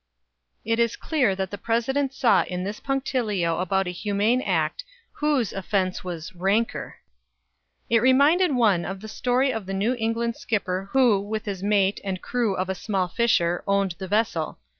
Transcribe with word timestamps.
It 0.65 0.79
is 0.79 0.95
clear 0.95 1.35
that 1.35 1.51
the 1.51 1.59
President 1.59 2.11
saw 2.11 2.41
in 2.45 2.63
this 2.63 2.79
punctilio 2.79 3.59
about 3.61 3.85
a 3.85 3.91
humane 3.91 4.41
act, 4.41 4.83
whose 5.11 5.53
"offense 5.53 6.03
was 6.03 6.33
ranker." 6.33 6.95
It 7.87 7.99
reminded 8.01 8.55
one 8.55 8.83
of 8.83 9.01
the 9.01 9.07
story 9.07 9.53
of 9.53 9.67
the 9.67 9.75
New 9.75 9.93
England 9.99 10.37
skipper 10.37 10.89
who, 10.93 11.19
with 11.21 11.45
his 11.45 11.61
mate 11.61 11.99
and 12.03 12.19
crew 12.19 12.55
of 12.55 12.67
a 12.67 12.73
small 12.73 13.07
fisher 13.09 13.63
owned 13.67 13.91
the 13.99 14.07
vessel. 14.07 14.57